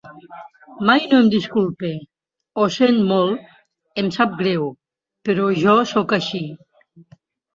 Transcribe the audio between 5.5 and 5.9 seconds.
jo